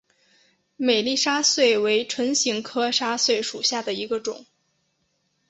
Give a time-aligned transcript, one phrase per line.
[0.77, 4.47] 美丽沙穗为唇形科沙穗属下的一个种。